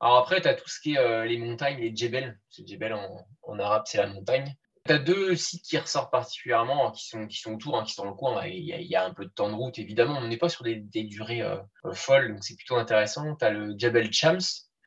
[0.00, 2.38] Alors après, tu as tout ce qui est les montagnes, les djebel.
[2.50, 4.54] Djebel en, en arabe, c'est la montagne.
[4.88, 8.04] Tu as deux sites qui ressortent particulièrement, qui sont, qui sont autour, hein, qui sont
[8.04, 8.46] dans le coin.
[8.46, 10.18] Il y, a, un peu de temps de route, évidemment.
[10.18, 13.36] On n'est pas sur des, durées euh, euh, folles, donc c'est plutôt intéressant.
[13.36, 14.40] Tu as le Jebel Chams.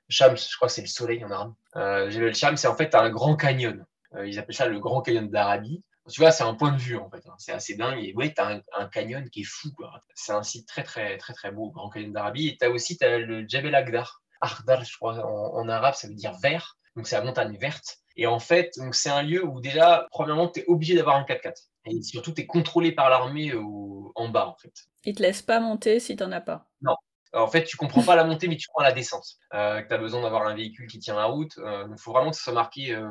[0.10, 1.54] Chams, je crois que c'est le soleil en arabe.
[1.76, 3.86] Euh, Chams, c'est en fait un grand canyon.
[4.26, 5.84] ils appellent ça le grand canyon d'Arabie.
[6.10, 7.22] Tu vois, c'est un point de vue en fait.
[7.28, 7.36] Hein.
[7.38, 8.04] C'est assez dingue.
[8.04, 9.70] Et ouais, tu as un, canyon qui est fou.
[10.16, 12.48] C'est un site très, très, très, très beau, grand canyon d'Arabie.
[12.48, 14.21] Et tu as aussi as le Jebel Agdar.
[14.42, 16.78] Agdar, je crois, en arabe, ça veut dire vert.
[16.96, 18.00] Donc c'est la montagne verte.
[18.18, 21.68] Et en fait, c'est un lieu où déjà, premièrement, tu es obligé d'avoir un 4x4.
[21.86, 24.74] Et surtout, tu es contrôlé par l'armée en bas, en fait.
[25.04, 26.70] Ils te laissent pas monter si tu n'en as pas.
[26.82, 26.96] Non.
[27.34, 29.26] En fait, tu comprends pas la montée, mais tu prends la descente.
[29.54, 31.58] Euh, tu as besoin d'avoir un véhicule qui tient la route.
[31.60, 33.08] Euh, il faut vraiment que ça soit marqué euh,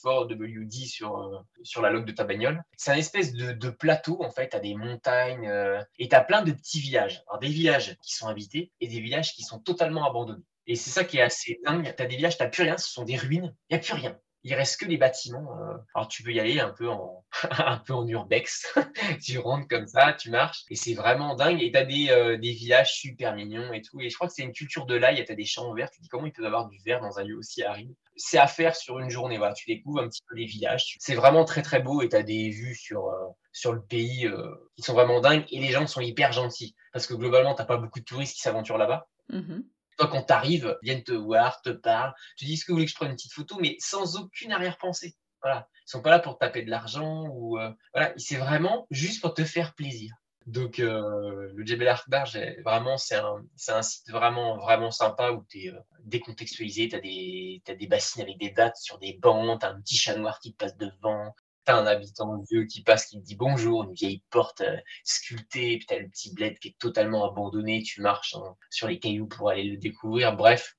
[0.00, 2.64] Ford WD sur, euh, sur la log de ta bagnole.
[2.78, 4.48] C'est un espèce de, de, plateau, en fait.
[4.48, 5.52] Tu as des montagnes
[5.98, 7.22] et tu as plein de petits villages.
[7.28, 10.44] Alors, des villages qui sont habités et des villages qui sont totalement abandonnés.
[10.68, 11.92] Et c'est ça qui est assez dingue.
[11.96, 13.54] Tu as des villages, tu n'as plus rien, ce sont des ruines.
[13.68, 15.56] Il n'y a plus rien il reste que les bâtiments.
[15.60, 15.76] Euh.
[15.94, 18.74] Alors tu peux y aller un peu en, un peu en urbex.
[19.22, 21.62] tu rentres comme ça, tu marches et c'est vraiment dingue.
[21.62, 24.00] Et tu as des, euh, des, villages super mignons et tout.
[24.00, 25.24] Et je crois que c'est une culture de l'ail.
[25.24, 25.90] Tu as des champs verts.
[25.90, 27.94] Tu dis comment il peut y avoir du vert dans un lieu aussi aride?
[28.16, 29.38] C'est à faire sur une journée.
[29.38, 30.96] Voilà, tu découvres un petit peu les villages.
[30.98, 34.28] C'est vraiment très très beau et tu as des vues sur, euh, sur le pays
[34.76, 35.44] qui sont vraiment dingues.
[35.50, 38.40] Et les gens sont hyper gentils parce que globalement, tu pas beaucoup de touristes qui
[38.40, 39.08] s'aventurent là-bas.
[39.30, 39.60] Mmh
[39.98, 42.86] toi, quand tu arrives, viennent te voir, te parlent, tu dis ce que vous voulez
[42.86, 45.16] que je prenne une petite photo, mais sans aucune arrière-pensée.
[45.42, 45.68] Voilà.
[45.86, 49.34] Ils sont pas là pour taper de l'argent ou euh, voilà, c'est vraiment juste pour
[49.34, 50.14] te faire plaisir.
[50.46, 52.26] Donc euh, le Jebel Akbar,
[52.64, 57.00] vraiment, c'est un, un, site vraiment, vraiment sympa où tu es euh, décontextualisé, tu as,
[57.00, 60.40] des, des bassines avec des dates sur des bancs, tu as un petit chat noir
[60.40, 61.34] qui te passe devant,
[61.76, 65.86] un habitant vieux qui passe, qui te dit bonjour, une vieille porte euh, sculptée, puis
[65.86, 68.34] t'as le petit bled qui est totalement abandonné, tu marches
[68.70, 70.36] sur les cailloux pour aller le découvrir.
[70.36, 70.76] Bref,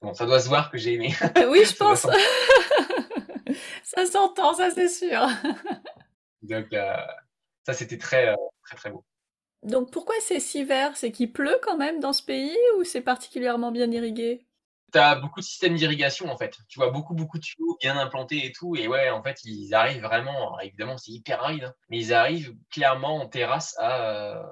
[0.00, 1.14] bon, ça doit se voir que j'ai aimé.
[1.48, 2.06] Oui, je pense.
[3.82, 5.26] ça s'entend, ça c'est sûr.
[6.42, 6.96] Donc, euh,
[7.64, 9.04] ça c'était très, euh, très, très beau.
[9.62, 10.96] Donc, pourquoi c'est si vert?
[10.96, 14.46] C'est qu'il pleut quand même dans ce pays ou c'est particulièrement bien irrigué?
[14.92, 16.56] Tu as beaucoup de systèmes d'irrigation en fait.
[16.68, 18.76] Tu vois beaucoup, beaucoup de tuyaux bien implantés et tout.
[18.76, 22.54] Et ouais, en fait, ils arrivent vraiment, évidemment, c'est hyper aride, hein, mais ils arrivent
[22.70, 24.42] clairement en terrasse à,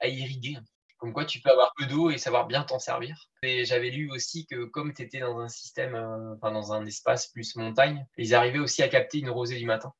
[0.00, 0.56] à irriguer.
[0.98, 3.28] Comme quoi, tu peux avoir peu d'eau et savoir bien t'en servir.
[3.42, 6.86] Et j'avais lu aussi que comme tu étais dans un système, euh, enfin dans un
[6.86, 9.92] espace plus montagne, ils arrivaient aussi à capter une rosée du matin.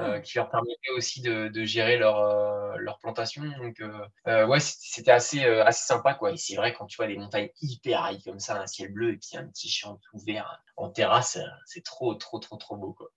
[0.00, 0.20] Euh, ah.
[0.20, 3.42] qui leur permettait aussi de, de gérer leur, euh, leur, plantation.
[3.58, 6.32] Donc, euh, ouais, c'était assez, assez sympa, quoi.
[6.32, 9.12] Et c'est vrai, quand tu vois des montagnes hyper arides comme ça, un ciel bleu
[9.12, 12.92] et puis un petit champ tout vert en terrasse, c'est trop, trop, trop, trop beau,
[12.92, 13.08] quoi.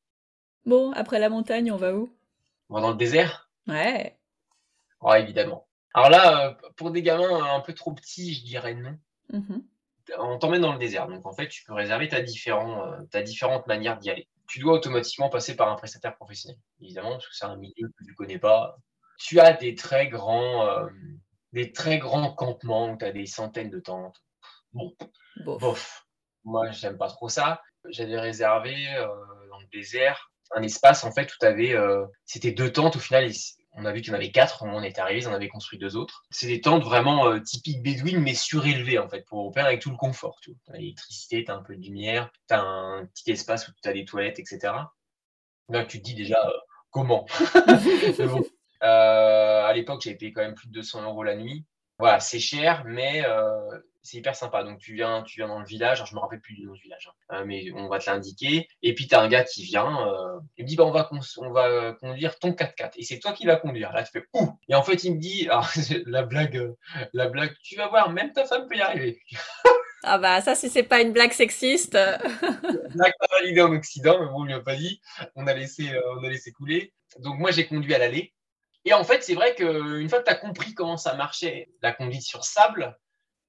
[0.66, 2.10] Bon, après la montagne, on va où?
[2.70, 3.50] On va dans le désert?
[3.68, 4.18] Ouais.
[5.02, 5.68] Ouais, évidemment.
[5.94, 8.98] Alors là, pour des gamins un peu trop petits, je dirais non.
[9.32, 9.60] Mmh
[10.20, 11.08] on t'emmène dans le désert.
[11.08, 14.74] Donc en fait, tu peux réserver ta, différent, ta différentes manières d'y aller tu dois
[14.74, 18.16] automatiquement passer par un prestataire professionnel, évidemment, parce que c'est un milieu que tu ne
[18.16, 18.78] connais pas.
[19.18, 20.88] Tu as des très grands, euh,
[21.54, 24.22] des très grands campements où tu as des centaines de tentes.
[24.74, 24.94] Bon,
[25.46, 26.06] bof.
[26.44, 27.62] Moi, j'aime pas trop ça.
[27.90, 29.08] J'avais réservé euh,
[29.50, 33.00] dans le désert un espace en fait où tu avais, euh, c'était deux tentes au
[33.00, 33.30] final
[33.76, 35.78] on a vu qu'il y en avait quatre on est arrivé, ils en avaient construit
[35.78, 36.24] deux autres.
[36.30, 39.92] C'est des tentes vraiment euh, typiques bédouines, mais surélevées en fait, pour Européens avec tout
[39.92, 40.40] le confort.
[40.42, 43.72] Tu as l'électricité, tu as un peu de lumière, tu as un petit espace où
[43.82, 44.74] tu as des toilettes, etc.
[45.70, 46.58] Là, tu te dis déjà, euh,
[46.90, 47.26] comment?
[48.84, 51.66] Euh, À l'époque, j'avais payé quand même plus de 200 euros la nuit.
[51.98, 53.24] Voilà, c'est cher, mais
[54.06, 54.64] c'est hyper sympa.
[54.64, 56.74] Donc tu viens, tu viens dans le village, alors, je me rappelle plus du nom
[56.74, 57.38] du village, hein.
[57.38, 58.68] euh, mais on va te l'indiquer.
[58.84, 61.10] Et puis tu as un gars qui vient, euh, il me dit bah, on, va
[61.38, 63.92] on va conduire ton 4x4 et c'est toi qui vas conduire.
[63.92, 65.50] Là tu fais ouh Et en fait il me dit
[66.06, 66.76] la blague, euh,
[67.14, 69.20] la blague, tu vas voir, même ta femme peut y arriver.
[70.04, 71.94] Ah bah ça si c'est pas une blague sexiste.
[72.94, 75.02] blague pas validée en Occident, mais bon on lui a pas dit.
[75.36, 76.94] On a laissé, on a laissé couler.
[77.20, 78.35] Donc moi j'ai conduit à l'aller.
[78.86, 81.92] Et en fait, c'est vrai qu'une fois que tu as compris comment ça marchait, la
[81.92, 82.96] conduite sur sable,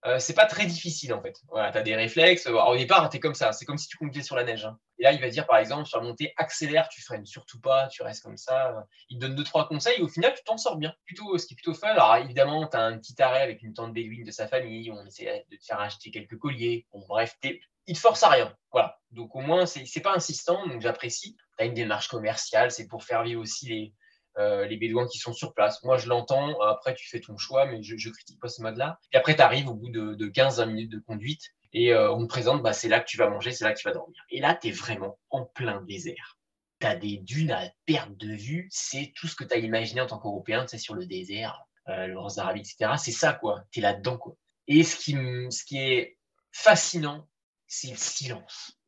[0.07, 1.41] euh, c'est pas très difficile en fait.
[1.49, 2.47] Voilà, tu as des réflexes.
[2.47, 3.53] au départ, tu es comme ça.
[3.53, 4.65] C'est comme si tu conduisais sur la neige.
[4.65, 4.79] Hein.
[4.99, 7.89] Et là, il va dire par exemple, sur la montée, accélère, tu freines surtout pas,
[7.89, 8.87] tu restes comme ça.
[9.09, 10.95] Il te donne deux, trois conseils et au final, tu t'en sors bien.
[11.05, 11.89] Plutôt, ce qui est plutôt fun.
[11.89, 14.91] Alors évidemment, tu as un petit arrêt avec une tante bédouine de sa famille.
[14.93, 16.87] On essaie de te faire acheter quelques colliers.
[17.09, 18.57] Bref, il te force à rien.
[18.71, 18.99] Voilà.
[19.11, 20.67] Donc au moins, c'est pas insistant.
[20.69, 21.37] Donc j'apprécie.
[21.59, 22.71] Tu as une démarche commerciale.
[22.71, 23.95] C'est pour faire vivre aussi les
[24.39, 25.83] euh, les Bédouins qui sont sur place.
[25.83, 26.61] Moi, je l'entends.
[26.61, 28.99] Après, tu fais ton choix, mais je, ne critique pas ce mode-là.
[29.13, 32.23] Et après, tu arrives au bout de, de 15-20 minutes de conduite et euh, on
[32.23, 34.25] te présente, bah, c'est là que tu vas manger, c'est là que tu vas dormir.
[34.31, 36.39] Et là, tu es vraiment en plein désert.
[36.81, 38.67] Tu as des dunes à perte de vue.
[38.71, 42.07] C'est tout ce que tu as imaginé en tant qu'Européen, c'est sur le désert, euh,
[42.07, 42.93] le Rose etc.
[42.97, 43.63] C'est ça, quoi.
[43.71, 44.37] Tu es là-dedans, quoi.
[44.69, 45.13] Et ce qui,
[45.51, 46.17] ce qui est
[46.51, 47.29] fascinant,
[47.67, 48.81] c'est le silence.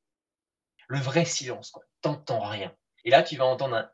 [0.89, 1.83] Le vrai silence, quoi.
[2.01, 2.75] T'entends rien.
[3.05, 3.91] Et là, tu vas entendre un.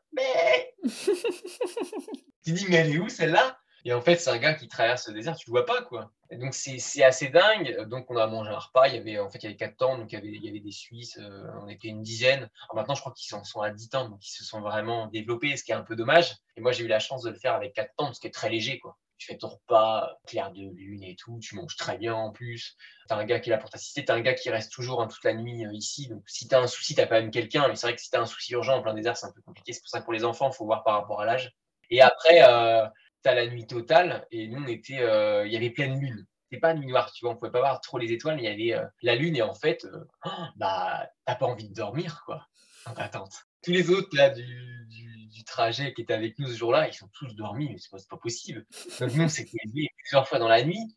[2.45, 3.57] tu dis, mais elle est où celle-là?
[3.87, 6.11] Et en fait, c'est un gars qui traverse le désert, tu le vois pas, quoi.
[6.31, 7.85] Donc, c'est assez dingue.
[7.87, 8.87] Donc, on a mangé un repas.
[8.87, 10.71] Il y avait, en fait, il y avait quatre temps, donc il y avait, des
[10.71, 11.19] Suisses.
[11.21, 12.49] Euh, on était une dizaine.
[12.63, 15.05] Alors maintenant, je crois qu'ils en sont à 10 temps, donc ils se sont vraiment
[15.07, 16.35] développés, ce qui est un peu dommage.
[16.57, 18.31] Et moi, j'ai eu la chance de le faire avec quatre temps, ce qui est
[18.31, 21.97] très léger, quoi tu fais ton repas, clair de lune et tout, tu manges très
[21.97, 22.75] bien en plus.
[23.07, 24.71] Tu as un gars qui est là pour t'assister, tu as un gars qui reste
[24.71, 26.07] toujours hein, toute la nuit euh, ici.
[26.07, 27.67] Donc si tu as un souci, tu as quand même quelqu'un.
[27.67, 29.31] Mais c'est vrai que si tu as un souci urgent en plein désert, c'est un
[29.31, 29.73] peu compliqué.
[29.73, 31.51] C'est pour ça que pour les enfants, il faut voir par rapport à l'âge.
[31.89, 32.85] Et après, euh,
[33.23, 34.25] tu as la nuit totale.
[34.31, 36.25] Et nous, on était, euh, il y avait pleine lune.
[36.51, 38.65] C'est pas nuit noire, tu vois, on pouvait pas voir trop les étoiles, mais il
[38.65, 39.35] y avait la lune.
[39.35, 39.87] Et en fait,
[40.57, 42.47] bah, t'as pas envie de dormir, quoi,
[42.85, 43.33] en attente.
[43.63, 44.85] Tous les autres, là, du
[45.43, 48.65] trajet qui était avec nous ce jour-là, ils sont tous dormis, mais c'est pas, possible.
[48.99, 49.27] Donc nous, on
[49.97, 50.95] plusieurs fois dans la nuit,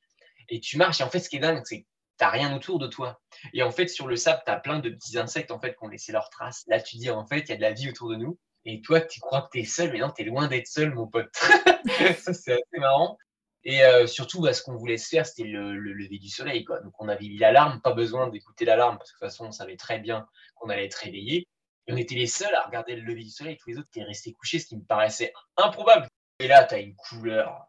[0.49, 1.87] et tu marches, et en fait, ce qui est dingue, c'est que
[2.19, 3.21] t'as rien autour de toi.
[3.55, 5.85] Et en fait, sur le sable, tu as plein de petits insectes en fait, qui
[5.85, 6.65] ont laissé leurs traces.
[6.67, 8.39] Là, tu dis, en fait, il y a de la vie autour de nous.
[8.65, 10.93] Et toi, tu crois que tu es seul, mais non, tu es loin d'être seul,
[10.93, 11.33] mon pote.
[12.19, 13.17] ça, c'est assez marrant.
[13.65, 16.65] Et euh, surtout, bah, ce qu'on voulait se faire, c'était le, lever du soleil.
[16.65, 19.53] Donc, on avait mis l'alarme, pas besoin d'écouter l'alarme, parce que de toute façon, on
[19.53, 20.27] savait très bien
[20.57, 21.49] qu'on allait être réveillé
[21.89, 24.33] on était les seuls à regarder le lever du soleil, tous les autres étaient restés
[24.33, 26.07] couchés, ce qui me paraissait improbable.
[26.39, 27.67] Et là, tu as une couleur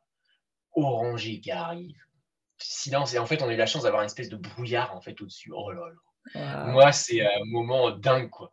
[0.73, 1.97] orangée qui arrive.
[2.57, 3.13] Silence.
[3.13, 5.19] Et en fait, on a eu la chance d'avoir une espèce de brouillard en fait
[5.21, 5.51] au-dessus.
[5.53, 6.65] Oh là là.
[6.67, 8.51] Moi, c'est un moment dingue, quoi.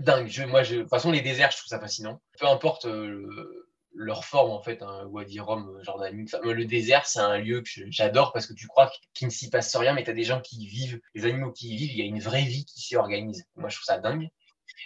[0.00, 0.28] Dingue.
[0.28, 0.76] Je, moi, je...
[0.76, 2.20] De toute façon, les déserts, je trouve ça fascinant.
[2.38, 6.26] Peu importe euh, leur forme, en fait, hein, Wadi Rum, Jordan.
[6.42, 9.74] le désert, c'est un lieu que j'adore parce que tu crois qu'il ne s'y passe
[9.76, 11.98] rien, mais tu as des gens qui y vivent, des animaux qui y vivent, il
[11.98, 13.44] y a une vraie vie qui s'y organise.
[13.56, 14.28] Moi, je trouve ça dingue.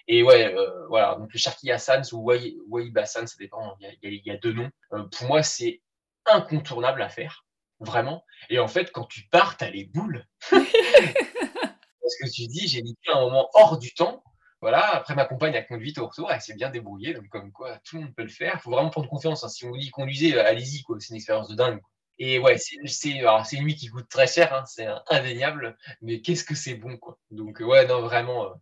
[0.06, 2.30] Et ouais, euh, voilà, donc le Sharky Hassan ou
[2.68, 4.70] Waïb Hassan, ça dépend, il y, a, deux noms.
[4.92, 5.80] Euh, pour moi, c'est
[6.26, 7.46] incontournable à faire,
[7.80, 8.24] vraiment.
[8.50, 10.26] Et en fait, quand tu pars, tu as les boules.
[10.50, 14.22] Parce que tu dis, j'ai mis un moment hors du temps.
[14.60, 17.78] Voilà, après ma compagne a conduit au retour, elle s'est bien débrouillée, donc comme quoi
[17.84, 18.54] tout le monde peut le faire.
[18.54, 19.44] Il faut vraiment prendre confiance.
[19.44, 19.50] Hein.
[19.50, 20.96] Si on vous dit conduisez, euh, allez-y, quoi.
[21.00, 21.80] C'est une expérience de dingue.
[22.18, 24.64] Et ouais, c'est une nuit qui coûte très cher, hein.
[24.66, 27.18] c'est indéniable, mais qu'est-ce que c'est bon, quoi.
[27.30, 28.54] Donc ouais, non, vraiment,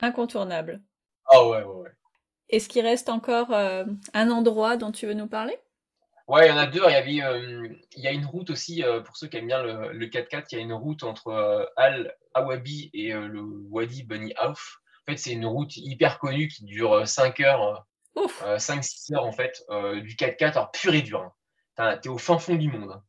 [0.00, 0.82] Incontournable.
[1.26, 1.90] Ah ouais, ouais, ouais.
[2.50, 5.56] Est-ce qu'il reste encore euh, un endroit dont tu veux nous parler?
[6.26, 6.82] Ouais, il y en a deux.
[6.86, 9.46] Il y, avait, euh, il y a une route aussi, euh, pour ceux qui aiment
[9.46, 14.80] bien le, 4x4, il y a une route entre Al-Awabi et le Wadi Bani Auf.
[15.06, 17.86] En fait, c'est une route hyper connue qui dure 5 heures,
[18.16, 19.64] 5-6 heures en fait,
[20.02, 21.32] du 4x4, alors pur et dur.
[21.78, 21.98] Hein.
[22.02, 22.92] Tu es au fin fond du monde.
[22.92, 23.02] Hein.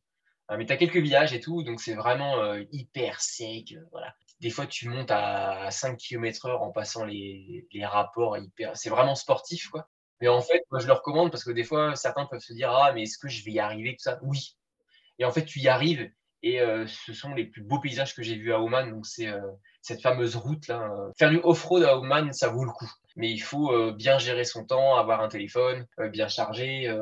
[0.48, 3.74] Ah, mais tu as quelques villages et tout, donc c'est vraiment hyper sec.
[3.92, 8.76] voilà des fois, tu montes à 5 km heure en passant les, rapports hyper.
[8.76, 9.88] C'est vraiment sportif, quoi.
[10.20, 12.70] Mais en fait, moi, je le recommande parce que des fois, certains peuvent se dire
[12.72, 14.18] Ah, mais est-ce que je vais y arriver Tout ça?
[14.22, 14.56] Oui.
[15.20, 16.10] Et en fait, tu y arrives.
[16.42, 18.90] Et euh, ce sont les plus beaux paysages que j'ai vus à Oman.
[18.90, 19.40] Donc, c'est euh,
[19.80, 20.90] cette fameuse route-là.
[21.16, 22.90] Faire du off-road à Oman, ça vaut le coup.
[23.14, 26.92] Mais il faut euh, bien gérer son temps, avoir un téléphone, bien chargé,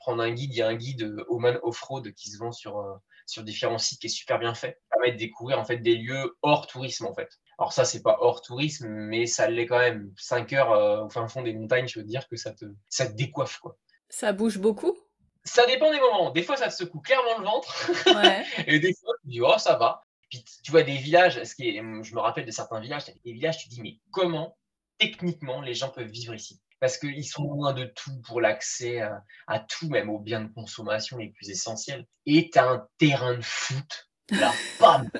[0.00, 0.52] prendre un guide.
[0.52, 4.08] Il y a un guide Oman Off-road qui se vend sur, sur différents sites qui
[4.08, 4.78] est super bien fait.
[5.00, 7.38] Permet de découvrir en fait des lieux hors tourisme en fait.
[7.58, 10.12] Alors ça c'est pas hors tourisme, mais ça l'est quand même.
[10.16, 13.06] 5 heures euh, au fin fond des montagnes, je veux dire que ça te ça
[13.06, 13.76] te décoiffe quoi.
[14.08, 14.96] Ça bouge beaucoup?
[15.44, 16.30] Ça dépend des moments.
[16.30, 17.90] Des fois ça te secoue clairement le ventre.
[18.66, 20.02] et des fois tu dis oh ça va.
[20.28, 23.32] Puis tu vois des villages, ce qui est, je me rappelle de certains villages, des
[23.32, 24.56] villages, tu dis mais comment
[24.98, 26.60] techniquement les gens peuvent vivre ici?
[26.80, 29.02] Parce qu'ils sont loin de tout pour l'accès
[29.46, 32.06] à, tout, même aux biens de consommation les plus essentiels.
[32.24, 35.10] Et tu as un terrain de foot, là, bam,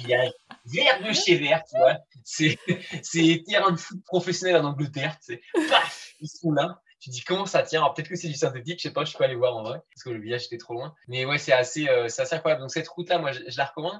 [0.00, 0.32] village,
[0.66, 1.98] vert de chez vert, tu vois.
[2.24, 2.58] C'est,
[3.02, 6.80] c'est terrain de foot professionnel en Angleterre, tu paf, ils sont là.
[7.00, 7.80] Tu dis comment ça tient?
[7.80, 9.80] Alors peut-être que c'est du synthétique, je sais pas, je peux aller voir en vrai,
[9.94, 10.94] parce que le village était trop loin.
[11.06, 12.60] Mais ouais, c'est assez, euh, c'est assez incroyable.
[12.60, 13.96] Donc cette route-là, moi, je, la recommande.